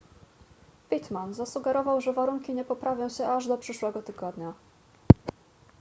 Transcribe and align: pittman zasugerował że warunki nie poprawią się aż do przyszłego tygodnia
pittman 0.89 1.33
zasugerował 1.33 2.01
że 2.01 2.13
warunki 2.13 2.53
nie 2.53 2.65
poprawią 2.65 3.09
się 3.09 3.27
aż 3.27 3.47
do 3.47 3.57
przyszłego 3.57 4.01
tygodnia 4.01 4.53